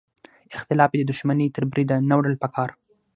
[0.57, 2.69] اختلاف یې د دوښمنۍ تر بریده نه وړل پکار.